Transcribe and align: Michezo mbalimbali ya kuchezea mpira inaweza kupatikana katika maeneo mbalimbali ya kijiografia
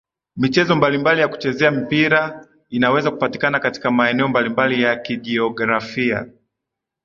Michezo 0.35 0.75
mbalimbali 0.75 1.21
ya 1.21 1.27
kuchezea 1.27 1.71
mpira 1.71 2.47
inaweza 2.69 3.11
kupatikana 3.11 3.59
katika 3.59 3.91
maeneo 3.91 4.27
mbalimbali 4.27 4.81
ya 4.81 4.95
kijiografia 4.95 6.27